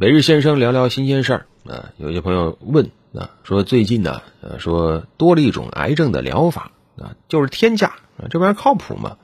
[0.00, 9.16] 每日先生聊聊新鲜事儿啊，有些朋友问啊，说最近呢，呃，说多了一种癌症的疗法啊，就是天价啊，这玩意儿靠谱吗？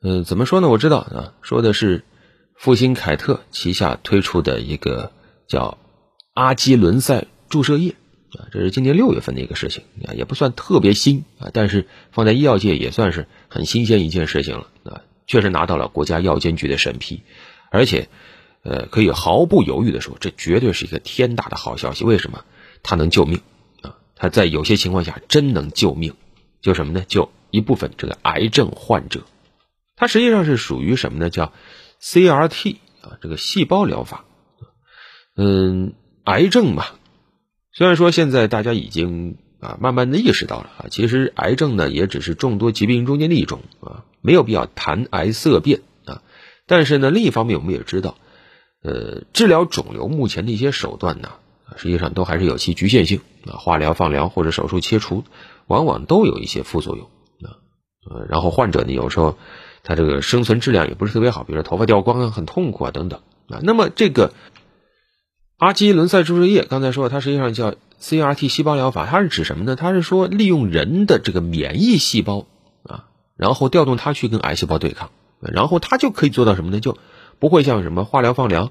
[0.00, 0.68] 嗯，怎么说呢？
[0.68, 2.04] 我知道啊，说的是
[2.56, 5.10] 复星凯特旗下推出的一个
[5.48, 5.76] 叫
[6.34, 7.96] 阿基伦赛注射液
[8.38, 17.24] 啊，这是今年六月份的一个事情啊，也不算特别新啊，但是放在医药界也算是很新鲜一件事情了啊，确实拿到了国家药监局的审批，
[17.72, 18.08] 而且。
[18.62, 22.04] 呃，可以毫不犹豫的说，这绝对是一个天大的好消息。
[22.04, 22.44] 为什么？
[22.82, 23.40] 它能救命
[23.82, 23.96] 啊！
[24.16, 26.14] 它在有些情况下真能救命，
[26.62, 27.04] 就什么呢？
[27.08, 29.22] 就一部分这个癌症患者，
[29.96, 31.30] 它实际上是属于什么呢？
[31.30, 31.52] 叫
[32.02, 34.24] CRT 啊，这个细胞疗法。
[35.36, 36.84] 嗯，癌症嘛，
[37.72, 46.22] 虽然说现在大家已经啊慢慢的意识到了啊，其实癌症呢也只是众多疾病中间的一种啊，没有必要谈癌色变啊。
[46.66, 48.16] 但是呢，另一方面我们也知道。
[48.82, 51.32] 呃，治疗肿瘤目前的一些手段呢，
[51.76, 55.24] 实际上都还是有其局限性啊，化疗、放疗或者手术切除，
[55.66, 57.06] 往往都有一些副作用
[57.42, 57.60] 啊。
[58.10, 59.36] 呃，然后患者呢，有时候
[59.82, 63.60] 他这个生存质量也不是特别好，比如说头发掉光啊，很痛苦啊等等啊。
[63.62, 64.32] 那么这个
[65.58, 69.76] 阿基伦赛注射液，刚才说它实际上叫 CRT 细胞疗法，它是指什么呢？
[69.76, 72.46] 它是说利用人的这个免疫细胞
[72.84, 73.04] 啊，
[73.36, 76.80] 然后调动它去跟癌细胞对抗，然后它就可以做到什么呢？
[76.80, 76.96] 就
[77.40, 78.70] 不会像什么化疗、放疗，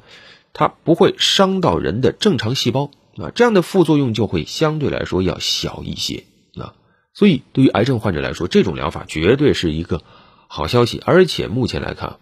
[0.53, 6.23] 它不会伤到人的正常细胞啊，这样的副作用就会相对来说要小一些
[6.55, 6.75] 啊。
[7.13, 10.03] 所以对于癌症患者来说，这种疗法绝对是一个
[10.47, 11.01] 好消息。
[11.03, 12.17] 而且目前来看，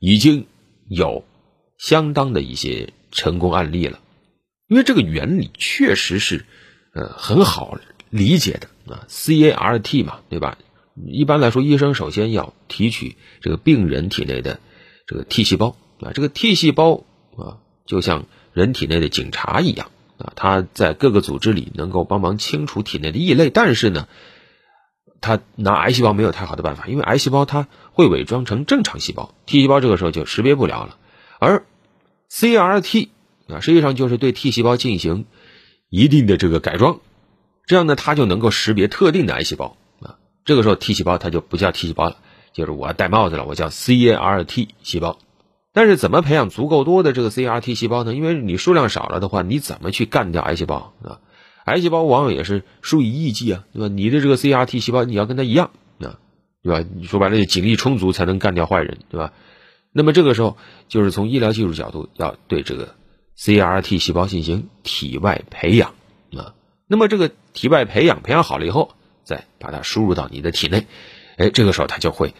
[0.00, 0.46] 已经
[0.88, 1.24] 有
[1.78, 4.00] 相当的一些成功案例了，
[4.66, 6.46] 因为这个原理确实是
[6.94, 10.56] 呃很好理解的啊，CAR-T 嘛，对吧？
[11.06, 14.60] 一般来说，医生首先要提取这个病人体内的。
[15.06, 17.04] 这个 T 细胞啊，这个 T 细胞
[17.36, 23.50] 啊，就像人体内的警察一样啊，它在各个组织里能够帮忙清除体内的异类。
[23.50, 24.08] 但是呢，
[25.20, 30.96] 它拿癌细胞没有太好的办法，因为癌细胞它会伪装成正常细胞，T 细胞这个时候就识别不了了。
[31.38, 31.66] 而
[32.30, 33.08] CRT
[33.48, 35.26] 啊，实际上就是对 T 细胞进行
[35.90, 37.00] 一定的这个改装，
[37.66, 40.16] 这样呢，它就能够识别特定的癌细胞啊。
[40.44, 42.16] 这个时候 T 细胞它就不叫 T 细胞了。
[42.54, 45.18] 就是我戴帽子了，我叫 CAR-T 细胞，
[45.72, 48.14] 但是怎么培养足够多的这个 C R T 细胞呢？
[48.14, 51.18] 因为你数量少了的话，你怎么去干掉癌细胞啊？
[51.64, 53.88] 癌细胞往往也是数以亿计啊，对吧？
[53.88, 56.20] 你的这个 C R T 细胞你要跟它一样啊，
[56.62, 56.88] 对吧？
[56.94, 59.32] 你说白了，警力充足才能干掉坏人，对吧？
[59.92, 60.56] 那么这个时候
[60.88, 62.94] 就是从医疗技术角度，要对这个
[63.34, 65.94] C R T 细胞进行体外培养
[66.36, 66.54] 啊。
[66.86, 68.92] 那么这个体外培养培养好了以后，
[69.24, 70.86] 再把它输入到你的体内。
[71.36, 72.34] 哎，这个时候它就会，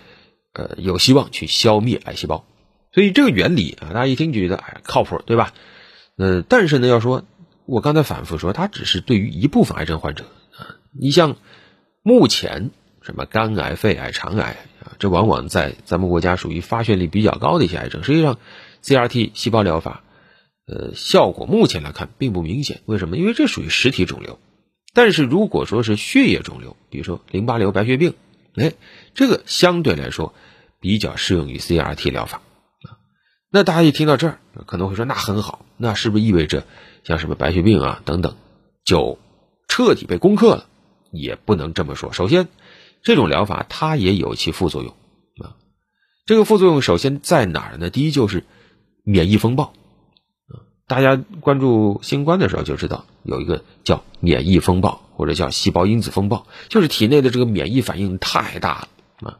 [0.53, 2.47] 呃，有希望去消灭癌细胞，
[2.93, 5.53] 所以这个原理啊，大家一听就觉得哎靠谱，对吧？
[6.17, 7.25] 呃，但是呢，要说
[7.67, 10.25] 我刚才反复说，它只是对于一部分癌症患者
[10.57, 11.37] 啊，你像
[12.03, 12.71] 目前
[13.03, 18.39] 什么肝癌、肺癌、肠癌啊，这往往在咱们国家属于发现率比较高的一些癌症，实际上
[18.85, 20.05] CRT 细胞疗法，
[20.67, 22.83] 呃，效果目前来看并不明显。
[22.87, 23.17] 为什么？
[23.17, 24.39] 因为这属于实体肿瘤，
[24.93, 28.15] 但是如果说是血液肿瘤，比如说淋巴瘤、白血病。
[28.57, 28.73] 哎，
[29.15, 30.35] 这个相对来说
[30.81, 32.41] 比较适用于 CRT 疗法
[32.83, 32.99] 啊。
[33.51, 36.65] 那大家一听到这儿，可能会说那很好，那是不是意味着
[37.05, 38.37] 像什么白血病啊等等
[38.85, 39.19] 就
[39.69, 40.67] 彻底被攻克了？
[41.11, 42.13] 也不能这么说。
[42.13, 42.49] 首先，
[43.03, 44.93] 这种疗法它也有其副作用
[45.45, 45.55] 啊。
[46.27, 47.91] 这个副作用首先在哪儿呢？
[47.91, 48.45] 第一就是
[49.05, 49.67] 免疫风暴
[50.49, 50.67] 啊。
[50.89, 55.04] 大家关注新冠的时候就知道有一个叫免疫风暴。
[55.25, 58.89] 或者叫细胞因子风暴，就是体内的这个免疫反应太大了
[59.27, 59.39] 啊！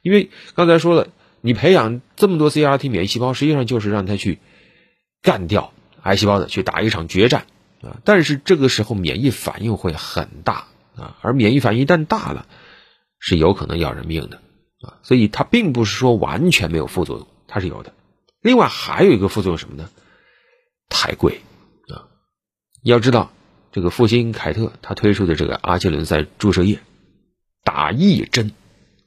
[0.00, 1.08] 因为刚才说了，
[1.42, 4.38] 你培养这么多 CRT 免疫细胞，实际上就是让它去
[5.20, 7.44] 干掉癌细胞的，去打一场决战
[7.82, 8.00] 啊！
[8.02, 12.46] 但是这个时候免疫反应会很大啊，而免疫反应一旦大了，
[13.18, 14.38] 是有可能要人命的
[14.80, 14.96] 啊！
[15.02, 17.92] 所以它并不是说完全没有副作用，它是有的。
[18.40, 19.90] 另外还有一个副作用什么呢？
[20.88, 21.42] 太贵
[21.94, 22.08] 啊！
[22.82, 23.30] 要知道。
[23.76, 26.78] 这个复兴凯特他推出的这个阿基伦赛注射液，
[27.62, 28.52] 打一针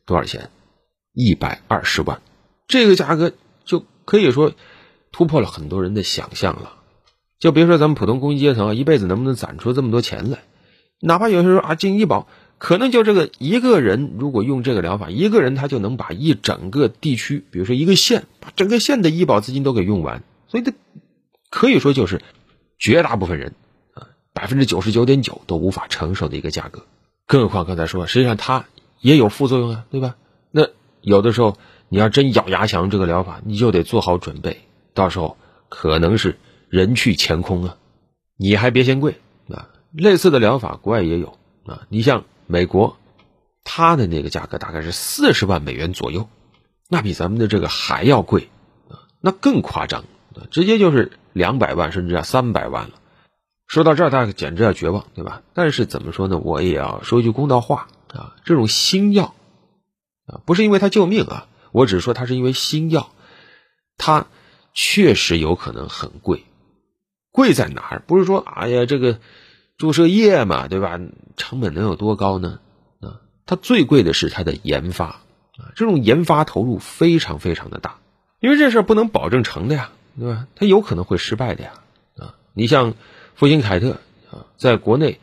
[0.06, 0.52] 多少钱？
[1.12, 2.22] 一百二十万，
[2.68, 3.34] 这个价格
[3.66, 4.54] 就可以说
[5.12, 6.74] 突破了很多人的想象了。
[7.40, 10.44] 就别说咱们普通工薪阶层啊，一辈子能不能攒出这么多钱来？
[11.02, 12.28] 哪怕有时候啊进医保，
[12.60, 20.22] 可能就这个一个人如果用这个疗法，一个人他就能把一整个地区，比如说一个县，把整个县的医保资金都给用完。
[20.48, 20.74] 所以这
[21.50, 22.22] 可以说就是
[22.78, 23.56] 绝大部分人。
[24.40, 26.86] 百分之九十九点九都无法承受的一个价格，
[27.28, 28.68] 更何况刚才说，实际上它
[29.02, 30.16] 也有副作用啊，对吧？
[30.50, 30.70] 那
[31.02, 31.58] 有的时候
[31.90, 34.62] 你要真咬牙想用这个疗法，你就得做好准备，
[34.94, 35.36] 到时候
[35.68, 36.38] 可能是
[36.70, 37.76] 人去钱空啊，
[38.38, 39.16] 你还别嫌贵
[39.50, 39.68] 啊。
[39.92, 42.96] 类似的疗法国外也有啊，你像美国，
[43.66, 46.30] 它的那个价格大概是四十万美元左右，
[46.88, 48.48] 那比咱们的这个还要贵
[48.88, 50.06] 啊，那更夸张，
[50.50, 52.92] 直接就是两百万甚至要三百万了。
[53.70, 55.44] 说到这儿，大家简直要绝望，对吧？
[55.54, 56.40] 但是怎么说呢？
[56.40, 59.36] 我也要说一句公道话啊，这种新药
[60.26, 63.12] 啊，不是因为它救命啊，我只是说它是因为新药，
[63.96, 64.26] 它
[64.74, 66.46] 确实有可能很贵。
[67.32, 68.04] 贵在哪儿？
[68.08, 69.20] 不是说哎呀，这个
[69.78, 71.00] 注射液嘛，对吧？
[71.38, 72.60] 成本能有多高呢？
[73.02, 78.00] 啊，它最贵的是它的研发啊，这种研发投入非常非常的大，
[78.40, 80.48] 因为这事儿不能保证成的呀，对吧？
[80.56, 81.74] 它有可能会失败的呀，
[82.18, 82.96] 啊，你像。
[83.40, 85.22] 复星凯特啊，在国内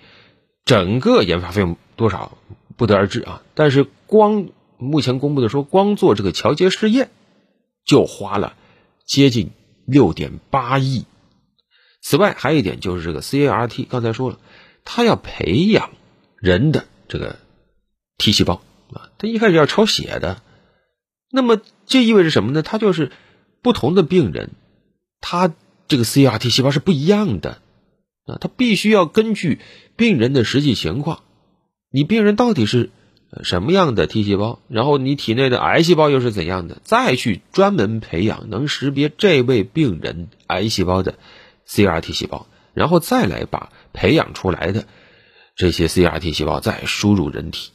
[0.65, 2.39] 整个研发费用多少
[2.79, 4.49] 不得而知啊，但是光
[4.79, 7.11] 目前公布的说，光做这个桥接试验
[7.85, 8.55] 就花了
[9.05, 9.51] 接近
[9.85, 11.05] 六点八亿。
[12.01, 14.39] 此外，还有一点就是这个 CAR-T，刚才说了，
[14.83, 15.91] 它要培养
[16.37, 17.37] 人的这个
[18.17, 18.63] T 细胞
[18.95, 20.41] 啊，它一开始要抽血的，
[21.31, 22.63] 那么这意味着什么呢？
[22.63, 23.13] 它就是
[23.61, 24.53] 不同的病人，
[25.21, 25.53] 他
[25.87, 27.61] 这个 CRT 细胞是不一样的。
[28.27, 29.61] 啊，他必须要根据
[29.97, 31.23] 病人的实际情况，
[31.91, 32.91] 你病人到底是
[33.45, 41.15] 什么样的 T 细胞，然后你体内的癌细胞又是怎样的，再去专门培养能识别这位病人癌细胞的
[41.69, 44.87] CRT 细胞，然后再来把培养出来的
[45.55, 47.71] 这些 CRT 细胞再输入人体。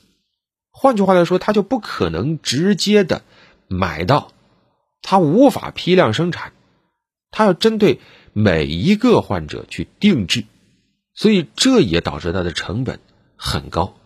[0.72, 3.22] 换句话来说，他就不可能直接的
[3.68, 4.34] 买到，
[5.02, 6.52] 他无法批量生产，
[7.32, 8.02] 他要针对。
[8.34, 10.46] 每一个患者去定制，
[11.14, 13.00] 所以这也导致它的成本
[13.36, 13.98] 很高。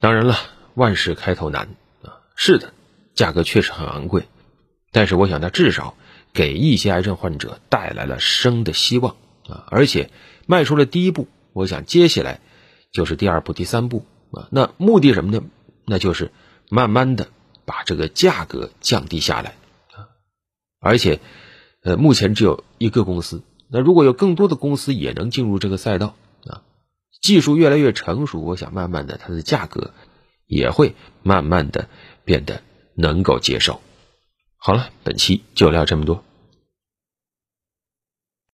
[0.00, 0.36] 当然了，
[0.74, 1.68] 万事开头难
[2.02, 2.72] 啊，是的，
[3.14, 4.26] 价格确实很昂贵。
[4.90, 5.96] 但是我想，它至少
[6.32, 9.14] 给一些癌症患者带来了生的希望
[9.48, 10.10] 啊，而且
[10.46, 11.28] 迈出了第一步。
[11.52, 12.40] 我想接下来
[12.92, 14.48] 就是第二步、第三步啊。
[14.50, 15.44] 那目的什么呢？
[15.84, 16.32] 那就是
[16.68, 17.28] 慢慢的
[17.64, 19.54] 把这个价格降低下来
[19.94, 20.10] 啊，
[20.80, 21.20] 而且。
[21.86, 23.42] 呃，目前只有一个公司。
[23.68, 26.62] 那如果有更多的公司也能进入这个赛道啊，
[27.22, 29.92] 技术越来越成熟，我想慢慢的它的价格
[30.48, 31.88] 也会慢慢的
[32.24, 32.62] 变得
[32.96, 33.80] 能够接受。
[34.56, 36.24] 好了，本期就聊这么多。